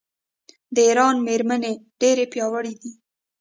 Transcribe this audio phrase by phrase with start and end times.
[0.75, 2.91] د ایران میرمنې ډیرې پیاوړې دي.